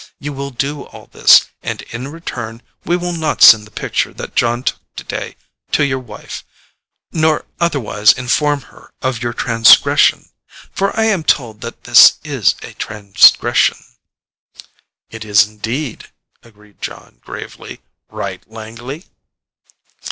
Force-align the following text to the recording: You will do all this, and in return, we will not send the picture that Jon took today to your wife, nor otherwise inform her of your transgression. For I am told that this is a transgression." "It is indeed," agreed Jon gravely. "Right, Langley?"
You 0.17 0.33
will 0.33 0.49
do 0.49 0.81
all 0.85 1.09
this, 1.11 1.45
and 1.61 1.83
in 1.93 2.07
return, 2.07 2.63
we 2.85 2.97
will 2.97 3.13
not 3.13 3.43
send 3.43 3.67
the 3.67 3.69
picture 3.69 4.11
that 4.15 4.33
Jon 4.35 4.63
took 4.63 4.79
today 4.95 5.35
to 5.73 5.85
your 5.85 5.99
wife, 5.99 6.43
nor 7.11 7.45
otherwise 7.59 8.11
inform 8.11 8.61
her 8.73 8.91
of 9.03 9.21
your 9.21 9.31
transgression. 9.31 10.29
For 10.71 10.91
I 10.99 11.03
am 11.03 11.23
told 11.23 11.61
that 11.61 11.83
this 11.83 12.17
is 12.23 12.55
a 12.63 12.73
transgression." 12.73 13.77
"It 15.11 15.23
is 15.23 15.45
indeed," 15.45 16.09
agreed 16.41 16.81
Jon 16.81 17.19
gravely. 17.23 17.81
"Right, 18.09 18.41
Langley?" 18.51 19.05